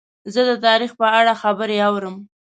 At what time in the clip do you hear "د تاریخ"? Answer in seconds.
0.49-0.91